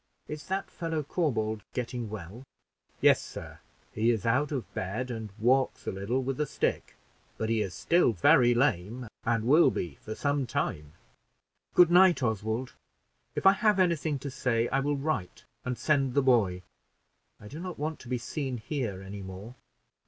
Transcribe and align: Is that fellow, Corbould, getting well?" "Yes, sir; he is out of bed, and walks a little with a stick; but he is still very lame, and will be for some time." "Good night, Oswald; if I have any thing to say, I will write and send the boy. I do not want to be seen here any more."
Is 0.27 0.47
that 0.47 0.71
fellow, 0.71 1.03
Corbould, 1.03 1.61
getting 1.73 2.09
well?" 2.09 2.41
"Yes, 3.01 3.21
sir; 3.21 3.59
he 3.93 4.09
is 4.09 4.25
out 4.25 4.51
of 4.51 4.73
bed, 4.73 5.11
and 5.11 5.29
walks 5.37 5.85
a 5.85 5.91
little 5.91 6.23
with 6.23 6.39
a 6.41 6.47
stick; 6.47 6.95
but 7.37 7.49
he 7.49 7.61
is 7.61 7.75
still 7.75 8.11
very 8.11 8.55
lame, 8.55 9.05
and 9.25 9.43
will 9.43 9.69
be 9.69 9.99
for 10.01 10.15
some 10.15 10.47
time." 10.47 10.93
"Good 11.75 11.91
night, 11.91 12.23
Oswald; 12.23 12.73
if 13.35 13.45
I 13.45 13.51
have 13.51 13.77
any 13.77 13.95
thing 13.95 14.17
to 14.25 14.31
say, 14.31 14.67
I 14.69 14.79
will 14.79 14.97
write 14.97 15.43
and 15.63 15.77
send 15.77 16.15
the 16.15 16.23
boy. 16.23 16.63
I 17.39 17.47
do 17.47 17.59
not 17.59 17.77
want 17.77 17.99
to 17.99 18.07
be 18.07 18.17
seen 18.17 18.57
here 18.57 19.03
any 19.03 19.21
more." 19.21 19.53